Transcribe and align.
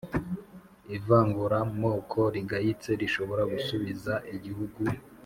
ivanguramoko 0.97 2.19
rigayitse 2.33 2.89
rishobora 3.01 3.43
gusubiza 3.53 4.13
igihugu 4.35 4.81